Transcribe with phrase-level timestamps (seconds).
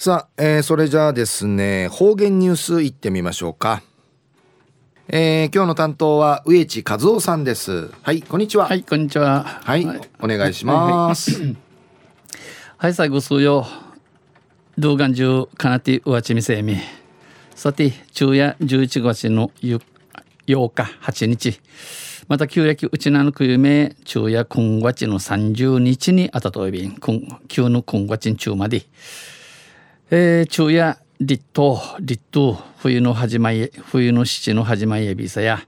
[0.00, 3.82] さあ、えー、それじゃあですね方言ニュースいってみましょうか。
[5.08, 7.90] えー、今日の担当は植地和夫さんです。
[8.02, 8.68] はいこんにちは。
[8.68, 9.42] はいこんにちは。
[9.42, 11.56] はい、はい、お願いします、はい、
[12.76, 13.66] はい、最後数よ
[14.78, 16.76] 動画中かなてうわちみせみ。
[17.56, 19.80] さて昼夜11月の8
[20.46, 21.60] 日8日。
[22.28, 27.00] また旧暦うちなのくゆめ昼夜今月の30日にあたといびん。
[27.48, 28.86] 旧の今月中まで
[30.10, 35.60] えー、昼夜立冬立冬冬の始まり冬の七の始まりやびさや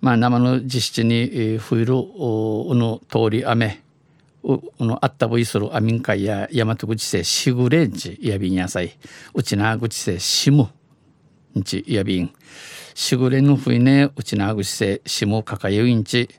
[0.00, 3.82] まあ生の実質に、えー、冬るおの通り雨
[4.42, 8.92] うのあったぶいするアミンカイや大和口せしぐれんちやびんやさい。
[9.34, 10.68] うちな口せしむ
[11.58, 12.32] んちやびん。
[12.94, 16.30] しぐれのふいねうちな口せしむかかゆいんち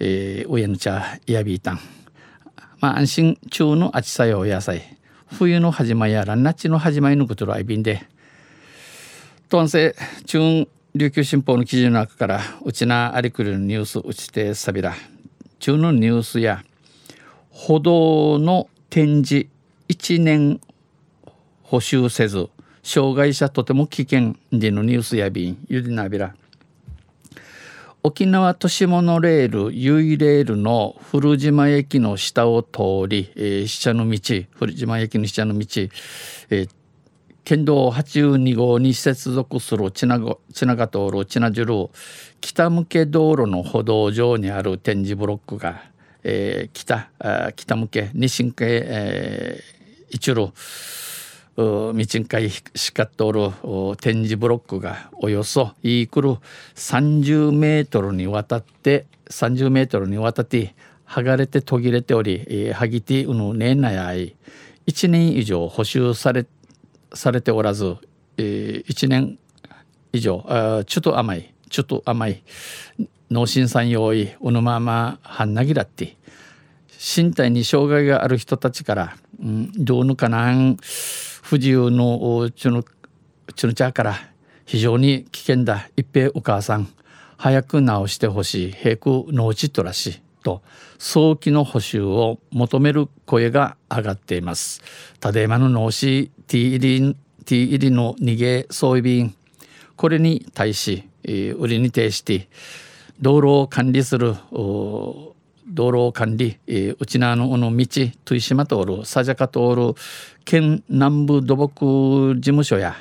[0.00, 1.80] えー、親の茶やびいたん。
[2.78, 4.97] まあ安心中のあちさよ野菜
[5.32, 8.02] 冬の始まりやら夏の始まりのことのあいびんで
[9.48, 9.94] とんせ
[10.26, 14.94] 中琉球新報の記事の中からうちなありくるニュースうちてさびら
[15.58, 16.64] 中のニュースや
[17.50, 19.48] 歩道の展示
[19.88, 20.60] 1年
[21.62, 22.48] 補修せず
[22.82, 26.34] 障害者とても危険でのニュースやびんゆりなびら。
[28.08, 34.18] 沖縄都市モノレールユイレールの古島駅の下を通り、えー、下の道
[34.54, 35.66] 古島駅の下の道、
[36.48, 36.70] えー、
[37.44, 40.24] 県道82号に接続する千奈
[40.74, 41.90] が通る千奈汁
[42.40, 45.82] 北向け道路の歩道上にある展示ブロックが、
[46.24, 47.10] えー、北
[47.54, 50.54] 北向け西向け、えー、一路
[51.58, 56.36] 道んかいしかっとおる展示ブロックがおよそいいくる
[56.76, 64.36] 30メートルにわたって30メートルにわたって剥がれて途切れており、えー、はぎてうぬねんなやい
[64.86, 66.46] 1年以上補修され
[67.12, 67.96] されておらず、
[68.36, 69.38] えー、1年
[70.12, 72.42] 以上ちょっと甘いちょっと甘い
[73.32, 76.16] 脳震産用意うぬままはんなぎらって
[76.98, 80.52] 身体に障害がある人たちから、うん、どうぬかな。
[80.52, 80.76] ん
[81.42, 82.84] 不自由のちの
[83.54, 84.14] ちのちゃから
[84.66, 85.88] 非常に危険だ。
[85.96, 86.88] 一平お母さん
[87.36, 88.72] 早く治してほしい。
[88.72, 90.20] 平空農地とらしい。
[90.42, 90.62] と
[90.98, 94.82] 早期の補修を求める声が上がっています。
[95.20, 99.34] ただいまの農師 T 入り T 入りの逃げ装備便
[99.96, 102.48] これに対し、えー、売りに呈して
[103.20, 104.34] 道路を管理する
[105.68, 109.94] 道路管理、えー、うちなのの道豊島通る佐坂通る
[110.44, 112.96] 県南部土木事務所や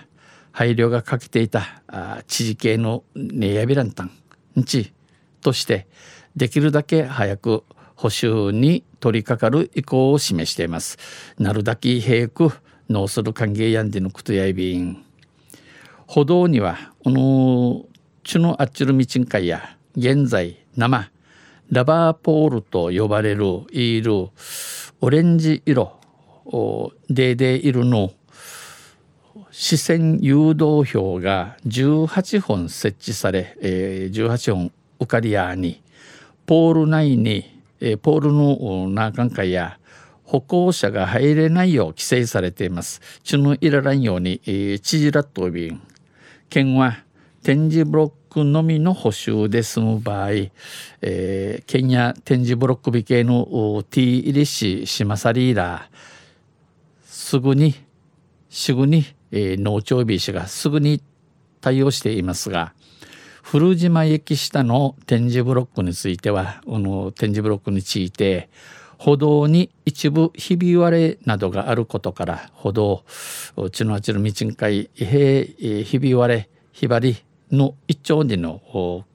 [0.52, 4.12] 配慮がかけていたあ知事系のネヤビランタン
[4.60, 4.92] んち
[5.42, 5.88] として
[6.36, 7.64] できるだけ早く
[7.96, 10.98] 補修に取り掛かる意向を示しています。
[11.40, 12.52] なるだけ平く
[12.90, 15.04] 農する歓迎やんでのことやいびん。
[16.06, 17.86] 歩道には、この、
[18.24, 21.10] ちのあっちる道んかいや、現在、生、
[21.72, 24.30] ラバーポールと呼ばれるいる
[25.02, 25.98] オレンジ色
[27.10, 28.12] ででいるの
[29.52, 35.82] 視線誘導標が18本設置され、えー、18本ウカリアに
[36.46, 39.80] ポール内に、えー、ポールの中間や
[40.24, 43.02] 歩行者が入れないよう規制されています。
[43.24, 45.82] チュヌイラランように、えー、チジラットビン
[46.50, 47.04] 県は
[47.48, 50.32] 展示ブロックのみの補修で済む場合、
[51.02, 55.82] えー、県や展示ブロック美形の T 入りししまさりー
[57.06, 57.74] すぐに
[58.50, 61.02] すぐに、えー、農庁美氏がすぐに
[61.62, 62.74] 対応していますが
[63.44, 68.50] 古島駅下の展示ブロックについてはこの展示ブロックについて
[68.98, 73.06] 歩道に一部ひび割れなどがあることから歩道
[73.72, 79.06] ちのあちの道んかいひび割れひばりの一丁でのこ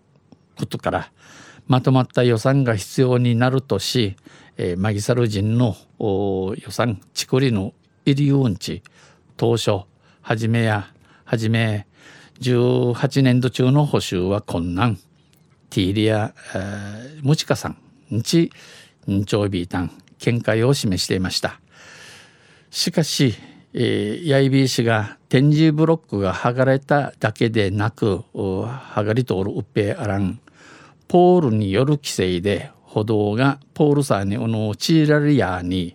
[0.69, 1.13] とから
[1.67, 4.17] まとまった予算が必要になるとし、
[4.57, 7.73] えー、マギサル人の予算ちくりの
[8.05, 8.83] 入りうんち
[9.37, 9.83] 当初
[10.21, 10.93] はじめや
[11.25, 11.87] はじめ
[12.41, 14.99] 18年度中の補修は困難。
[15.71, 17.79] ティーリア、えー、ムチカさん
[18.15, 18.53] んち
[19.11, 21.61] んちょいビータン見解を示していました。
[22.71, 23.35] しかし
[23.75, 30.41] えー、八重 B 氏が展示ブロックが剥がれただけでなく剥がり通るうっぺあらん。
[31.09, 35.95] ポールによる規制で歩道がポールさんにのちられやに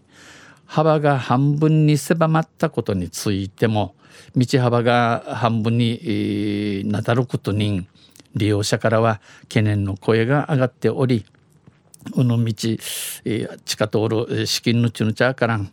[0.66, 3.96] 幅が半分に狭まったことについても
[4.36, 7.88] 道幅が半分に、えー、なだることに
[8.36, 11.26] 利用者からは懸念の声が上がっており
[12.14, 15.72] うの道、えー、地下通る資金のちぬちゃからん、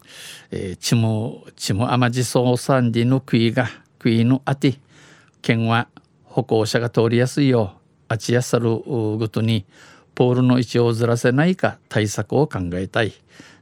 [0.51, 4.79] えー、ちもちもあまじそうさんでの杭が杭のあて
[5.43, 5.89] 県は
[6.25, 9.65] 歩行者が通りやすいようあちやさるごとに
[10.15, 13.13] ポールの位置をずらせないか対策を考えたい。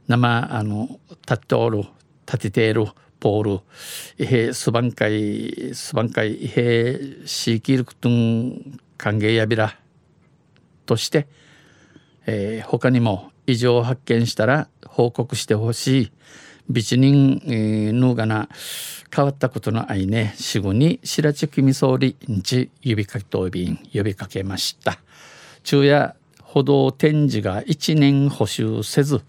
[0.07, 1.83] 生あの立っておる
[2.25, 2.85] 立てている
[3.19, 3.59] ポール
[4.17, 9.77] イヘスバンカイスバンカイイヘシーキルクトン歓迎やびら
[10.85, 11.27] として、
[12.25, 16.11] えー、他にも異常を発見したら報告してほしい
[16.69, 18.47] ビチニン、えー、ヌーガナ
[19.13, 24.97] 変わったことのあいね死後に白地組総理んち指かけ答弁呼びかけました。
[25.63, 29.21] 昼夜歩道展示が1年補修せず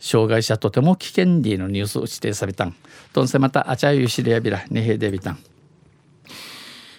[0.00, 2.74] 障害者とても危険ディのニュース指定されたん。
[3.12, 5.38] とんせまたあちゃゆしりやびらねへでびたん。